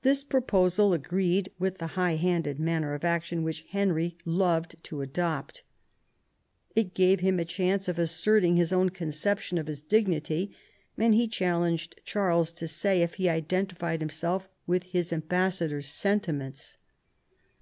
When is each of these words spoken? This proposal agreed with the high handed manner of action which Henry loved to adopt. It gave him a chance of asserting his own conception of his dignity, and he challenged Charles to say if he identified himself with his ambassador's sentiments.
This 0.00 0.24
proposal 0.24 0.94
agreed 0.94 1.50
with 1.58 1.76
the 1.76 1.88
high 2.00 2.14
handed 2.16 2.58
manner 2.58 2.94
of 2.94 3.04
action 3.04 3.42
which 3.42 3.66
Henry 3.68 4.16
loved 4.24 4.76
to 4.84 5.02
adopt. 5.02 5.64
It 6.74 6.94
gave 6.94 7.20
him 7.20 7.38
a 7.38 7.44
chance 7.44 7.86
of 7.86 7.98
asserting 7.98 8.56
his 8.56 8.72
own 8.72 8.88
conception 8.88 9.58
of 9.58 9.66
his 9.66 9.82
dignity, 9.82 10.56
and 10.96 11.12
he 11.14 11.28
challenged 11.28 12.00
Charles 12.06 12.54
to 12.54 12.66
say 12.66 13.02
if 13.02 13.16
he 13.16 13.28
identified 13.28 14.00
himself 14.00 14.48
with 14.66 14.84
his 14.84 15.12
ambassador's 15.12 15.88
sentiments. 15.88 16.78